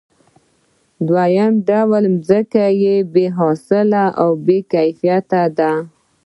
دویم 1.07 1.53
ډول 1.69 2.03
ځمکه 2.27 2.63
بې 3.13 3.25
حاصله 3.37 4.03
او 4.21 4.29
بې 4.45 4.59
کیفیته 4.73 5.41
ده 5.57 5.73